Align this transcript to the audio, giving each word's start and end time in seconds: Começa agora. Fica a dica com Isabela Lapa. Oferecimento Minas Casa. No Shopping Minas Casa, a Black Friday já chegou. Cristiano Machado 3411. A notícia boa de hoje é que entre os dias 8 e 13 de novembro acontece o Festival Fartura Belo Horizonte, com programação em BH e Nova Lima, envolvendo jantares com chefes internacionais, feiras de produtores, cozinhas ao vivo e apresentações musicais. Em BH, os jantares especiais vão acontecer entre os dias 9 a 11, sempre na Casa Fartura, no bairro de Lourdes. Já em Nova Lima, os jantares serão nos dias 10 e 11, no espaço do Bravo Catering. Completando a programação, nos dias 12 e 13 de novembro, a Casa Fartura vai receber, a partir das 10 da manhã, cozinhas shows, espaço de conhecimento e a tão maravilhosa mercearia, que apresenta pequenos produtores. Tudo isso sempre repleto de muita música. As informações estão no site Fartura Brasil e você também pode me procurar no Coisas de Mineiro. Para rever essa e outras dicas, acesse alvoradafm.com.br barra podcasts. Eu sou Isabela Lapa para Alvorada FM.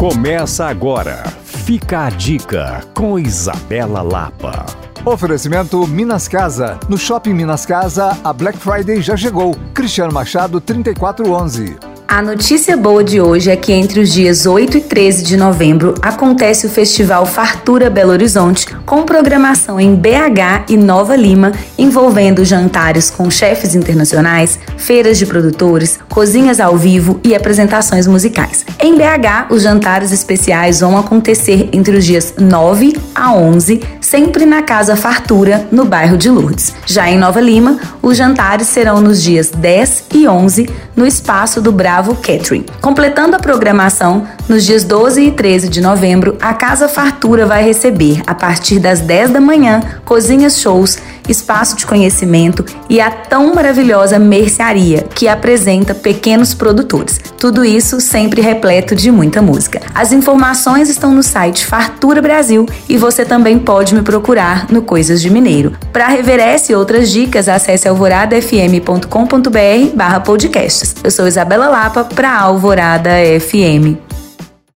Começa 0.00 0.64
agora. 0.64 1.22
Fica 1.44 2.06
a 2.06 2.08
dica 2.08 2.80
com 2.94 3.18
Isabela 3.18 4.00
Lapa. 4.00 4.64
Oferecimento 5.04 5.86
Minas 5.86 6.26
Casa. 6.26 6.80
No 6.88 6.96
Shopping 6.96 7.34
Minas 7.34 7.66
Casa, 7.66 8.18
a 8.24 8.32
Black 8.32 8.56
Friday 8.56 9.02
já 9.02 9.14
chegou. 9.14 9.54
Cristiano 9.74 10.10
Machado 10.10 10.58
3411. 10.58 11.89
A 12.10 12.20
notícia 12.20 12.76
boa 12.76 13.04
de 13.04 13.20
hoje 13.20 13.52
é 13.52 13.56
que 13.56 13.72
entre 13.72 14.00
os 14.00 14.12
dias 14.12 14.44
8 14.44 14.78
e 14.78 14.80
13 14.80 15.22
de 15.22 15.36
novembro 15.36 15.94
acontece 16.02 16.66
o 16.66 16.68
Festival 16.68 17.24
Fartura 17.24 17.88
Belo 17.88 18.10
Horizonte, 18.10 18.66
com 18.84 19.04
programação 19.04 19.78
em 19.78 19.94
BH 19.94 20.64
e 20.70 20.76
Nova 20.76 21.14
Lima, 21.14 21.52
envolvendo 21.78 22.44
jantares 22.44 23.12
com 23.12 23.30
chefes 23.30 23.76
internacionais, 23.76 24.58
feiras 24.76 25.18
de 25.18 25.24
produtores, 25.24 26.00
cozinhas 26.08 26.58
ao 26.58 26.76
vivo 26.76 27.20
e 27.22 27.32
apresentações 27.32 28.08
musicais. 28.08 28.66
Em 28.80 28.96
BH, 28.96 29.46
os 29.48 29.62
jantares 29.62 30.10
especiais 30.10 30.80
vão 30.80 30.98
acontecer 30.98 31.68
entre 31.72 31.96
os 31.96 32.04
dias 32.04 32.34
9 32.36 32.92
a 33.20 33.34
11, 33.34 33.82
sempre 34.00 34.46
na 34.46 34.62
Casa 34.62 34.96
Fartura, 34.96 35.68
no 35.70 35.84
bairro 35.84 36.16
de 36.16 36.30
Lourdes. 36.30 36.74
Já 36.86 37.10
em 37.10 37.18
Nova 37.18 37.38
Lima, 37.38 37.78
os 38.00 38.16
jantares 38.16 38.68
serão 38.68 39.02
nos 39.02 39.22
dias 39.22 39.50
10 39.50 40.04
e 40.14 40.26
11, 40.26 40.70
no 40.96 41.06
espaço 41.06 41.60
do 41.60 41.70
Bravo 41.70 42.14
Catering. 42.14 42.64
Completando 42.80 43.36
a 43.36 43.38
programação, 43.38 44.26
nos 44.48 44.64
dias 44.64 44.84
12 44.84 45.22
e 45.22 45.32
13 45.32 45.68
de 45.68 45.82
novembro, 45.82 46.38
a 46.40 46.54
Casa 46.54 46.88
Fartura 46.88 47.44
vai 47.44 47.62
receber, 47.62 48.22
a 48.26 48.34
partir 48.34 48.78
das 48.78 49.00
10 49.00 49.32
da 49.32 49.40
manhã, 49.40 49.82
cozinhas 50.06 50.58
shows, 50.58 50.98
espaço 51.28 51.76
de 51.76 51.86
conhecimento 51.86 52.64
e 52.88 53.00
a 53.00 53.10
tão 53.10 53.54
maravilhosa 53.54 54.18
mercearia, 54.18 55.06
que 55.14 55.28
apresenta 55.28 55.94
pequenos 55.94 56.54
produtores. 56.54 57.20
Tudo 57.38 57.64
isso 57.64 58.00
sempre 58.00 58.40
repleto 58.40 58.94
de 58.94 59.10
muita 59.10 59.40
música. 59.40 59.80
As 59.94 60.12
informações 60.12 60.88
estão 60.88 61.14
no 61.14 61.22
site 61.22 61.66
Fartura 61.66 62.20
Brasil 62.20 62.66
e 62.88 62.96
você 62.96 63.24
também 63.24 63.58
pode 63.58 63.94
me 63.94 64.02
procurar 64.02 64.66
no 64.70 64.82
Coisas 64.82 65.20
de 65.20 65.30
Mineiro. 65.30 65.72
Para 65.92 66.08
rever 66.08 66.40
essa 66.40 66.72
e 66.72 66.74
outras 66.74 67.10
dicas, 67.10 67.48
acesse 67.48 67.88
alvoradafm.com.br 67.88 69.94
barra 69.94 70.20
podcasts. 70.20 70.94
Eu 71.02 71.10
sou 71.10 71.26
Isabela 71.26 71.68
Lapa 71.68 72.04
para 72.04 72.38
Alvorada 72.38 73.10
FM. 73.40 74.09